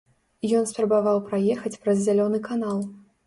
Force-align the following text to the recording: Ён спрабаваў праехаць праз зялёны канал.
Ён 0.59 0.63
спрабаваў 0.69 1.19
праехаць 1.27 1.73
праз 1.83 2.01
зялёны 2.07 2.39
канал. 2.51 2.81